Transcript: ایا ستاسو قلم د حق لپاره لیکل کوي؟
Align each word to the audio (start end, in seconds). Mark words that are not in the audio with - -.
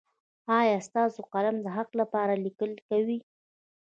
ایا 0.59 0.77
ستاسو 0.87 1.19
قلم 1.33 1.55
د 1.61 1.67
حق 1.75 1.89
لپاره 2.01 2.33
لیکل 2.45 2.71
کوي؟ 2.87 3.17